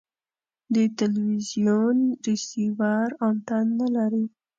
[0.73, 4.25] د تلوزیون ریسیور انتن نلري